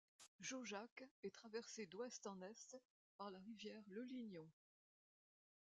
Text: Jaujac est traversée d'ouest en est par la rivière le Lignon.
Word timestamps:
Jaujac 0.39 1.03
est 1.21 1.29
traversée 1.31 1.85
d'ouest 1.85 2.25
en 2.25 2.41
est 2.41 2.75
par 3.17 3.29
la 3.29 3.37
rivière 3.37 3.83
le 3.87 4.01
Lignon. 4.01 4.49